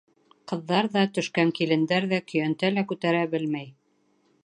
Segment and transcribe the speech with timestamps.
[0.51, 3.73] Ҡыҙҙар ҙа, төшкән килендәр ҙә көйәнтә лә күтәрә белмәй.